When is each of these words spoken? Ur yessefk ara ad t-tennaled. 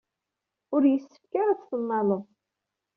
Ur 0.75 0.83
yessefk 0.87 1.31
ara 1.41 1.51
ad 1.53 1.59
t-tennaled. 1.59 2.25